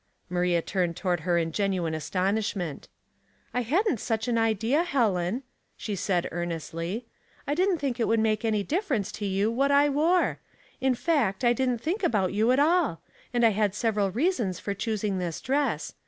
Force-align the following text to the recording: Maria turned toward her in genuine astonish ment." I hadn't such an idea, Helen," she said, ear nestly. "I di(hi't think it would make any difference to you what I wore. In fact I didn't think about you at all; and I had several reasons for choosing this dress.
Maria 0.31 0.63
turned 0.63 0.95
toward 0.97 1.19
her 1.19 1.37
in 1.37 1.51
genuine 1.51 1.93
astonish 1.93 2.55
ment." 2.55 2.87
I 3.53 3.61
hadn't 3.61 3.99
such 3.99 4.27
an 4.27 4.35
idea, 4.35 4.81
Helen," 4.83 5.43
she 5.77 5.95
said, 5.95 6.27
ear 6.31 6.43
nestly. 6.43 7.03
"I 7.47 7.53
di(hi't 7.53 7.77
think 7.77 7.99
it 7.99 8.07
would 8.07 8.19
make 8.19 8.43
any 8.43 8.63
difference 8.63 9.11
to 9.11 9.27
you 9.27 9.51
what 9.51 9.69
I 9.69 9.89
wore. 9.89 10.39
In 10.79 10.95
fact 10.95 11.43
I 11.43 11.53
didn't 11.53 11.77
think 11.81 12.01
about 12.01 12.33
you 12.33 12.51
at 12.51 12.57
all; 12.59 13.03
and 13.31 13.45
I 13.45 13.49
had 13.49 13.75
several 13.75 14.09
reasons 14.09 14.57
for 14.59 14.73
choosing 14.73 15.19
this 15.19 15.39
dress. 15.39 15.93